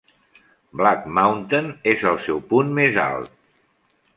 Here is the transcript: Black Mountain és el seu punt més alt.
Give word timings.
Black 0.81 1.03
Mountain 1.17 1.69
és 1.93 2.07
el 2.13 2.17
seu 2.27 2.41
punt 2.55 2.73
més 2.81 2.99
alt. 3.07 3.37